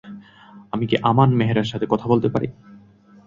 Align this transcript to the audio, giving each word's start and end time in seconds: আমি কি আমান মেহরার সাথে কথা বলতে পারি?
আমি 0.73 0.85
কি 0.87 0.95
আমান 1.01 1.29
মেহরার 1.35 1.69
সাথে 1.71 1.85
কথা 1.85 2.05
বলতে 2.07 2.27
পারি? 2.29 2.47